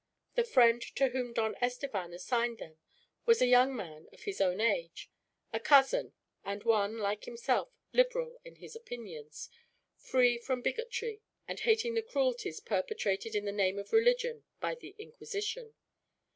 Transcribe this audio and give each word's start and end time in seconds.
The 0.33 0.43
friend 0.43 0.81
to 0.95 1.09
whom 1.09 1.31
Don 1.31 1.55
Estevan 1.61 2.11
assigned 2.11 2.57
them 2.57 2.79
was 3.27 3.39
a 3.39 3.45
young 3.45 3.75
man, 3.75 4.09
of 4.11 4.21
his 4.23 4.41
own 4.41 4.59
age; 4.59 5.11
a 5.53 5.59
cousin, 5.59 6.13
and 6.43 6.63
one, 6.63 6.97
like 6.97 7.25
himself, 7.25 7.69
liberal 7.93 8.39
in 8.43 8.55
his 8.55 8.75
opinions, 8.75 9.47
free 9.95 10.39
from 10.39 10.63
bigotry, 10.63 11.21
and 11.47 11.59
hating 11.59 11.93
the 11.93 12.01
cruelties 12.01 12.59
perpetrated 12.59 13.35
in 13.35 13.45
the 13.45 13.51
name 13.51 13.77
of 13.77 13.93
religion 13.93 14.43
by 14.59 14.73
the 14.73 14.95
Inquisition. 14.97 15.75